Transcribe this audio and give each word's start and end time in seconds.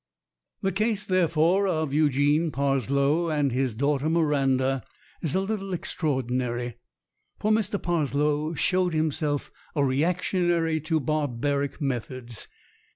The 0.63 0.71
case, 0.71 1.05
therefore, 1.05 1.67
of 1.67 1.93
Eugene 1.93 2.49
Parslow 2.49 3.29
and 3.29 3.51
his 3.51 3.75
daughter 3.75 4.09
Miranda 4.09 4.81
is 5.21 5.35
a 5.35 5.41
little 5.41 5.75
extraordinary, 5.75 6.77
for 7.37 7.51
Mr. 7.51 7.79
Parslow 7.79 8.55
showed 8.55 8.95
himself 8.95 9.51
a 9.75 9.85
reactionary 9.85 10.81
to 10.81 10.99
barbaric 10.99 11.79
methods. 11.79 12.47